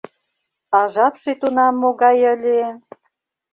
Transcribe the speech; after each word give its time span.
А 0.77 0.79
жапше 0.93 1.31
тунам 1.39 1.73
могай 1.81 2.19
ыле? 2.33 2.61